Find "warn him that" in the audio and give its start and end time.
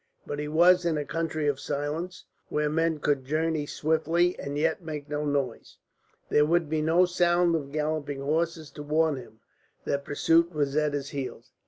8.81-10.03